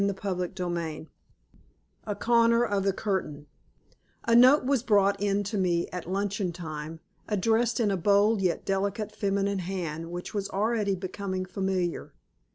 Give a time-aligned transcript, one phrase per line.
[0.03, 1.11] CHAPTER XIX
[2.07, 3.45] A CORNER OF THE CURTAIN
[4.23, 8.65] A note was brought in to me at luncheon time, addressed in a bold yet
[8.65, 12.15] delicate feminine hand which was already becoming familiar.